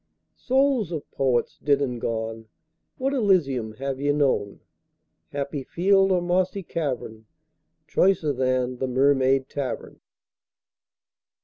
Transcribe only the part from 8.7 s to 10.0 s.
the Mermaid Tavern?